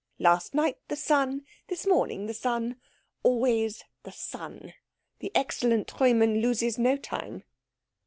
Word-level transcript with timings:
Last 0.17 0.55
night 0.55 0.79
the 0.87 0.95
son, 0.95 1.45
this 1.67 1.85
morning 1.85 2.25
the 2.25 2.33
son 2.33 2.81
always 3.21 3.83
the 4.01 4.11
son. 4.11 4.73
The 5.19 5.31
excellent 5.35 5.87
Treumann 5.87 6.41
loses 6.41 6.79
no 6.79 6.97
time." 6.97 7.43